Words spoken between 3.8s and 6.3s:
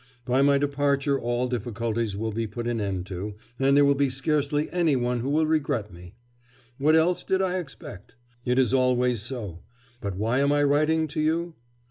will be scarcely any one who will regret me.